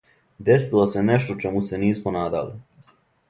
Десило 0.45 0.85
се 0.93 1.03
нешто 1.09 1.35
чему 1.45 1.61
се 1.69 1.81
нисмо 1.83 2.15
надали. 2.17 2.57